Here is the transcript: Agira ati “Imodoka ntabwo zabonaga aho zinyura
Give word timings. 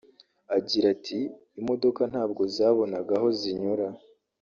Agira 0.57 0.85
ati 0.95 1.19
“Imodoka 1.59 2.01
ntabwo 2.11 2.41
zabonaga 2.55 3.13
aho 3.17 3.27
zinyura 3.39 3.87